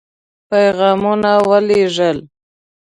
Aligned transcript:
پيغامونه 0.49 1.31
ولېږل. 1.49 2.17